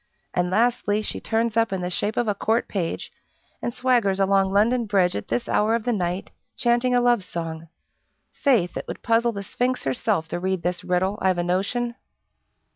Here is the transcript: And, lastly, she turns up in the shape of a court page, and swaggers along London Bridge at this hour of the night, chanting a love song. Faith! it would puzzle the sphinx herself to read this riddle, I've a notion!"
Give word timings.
And, 0.33 0.49
lastly, 0.49 1.03
she 1.03 1.19
turns 1.19 1.55
up 1.55 1.71
in 1.71 1.81
the 1.81 1.91
shape 1.91 2.17
of 2.17 2.27
a 2.27 2.33
court 2.33 2.67
page, 2.67 3.11
and 3.61 3.71
swaggers 3.71 4.19
along 4.19 4.51
London 4.51 4.87
Bridge 4.87 5.15
at 5.15 5.27
this 5.27 5.47
hour 5.47 5.75
of 5.75 5.83
the 5.83 5.93
night, 5.93 6.31
chanting 6.57 6.95
a 6.95 6.99
love 7.01 7.23
song. 7.23 7.67
Faith! 8.31 8.75
it 8.75 8.87
would 8.87 9.03
puzzle 9.03 9.31
the 9.31 9.43
sphinx 9.43 9.83
herself 9.83 10.27
to 10.29 10.39
read 10.39 10.63
this 10.63 10.83
riddle, 10.83 11.19
I've 11.21 11.37
a 11.37 11.43
notion!" 11.43 11.93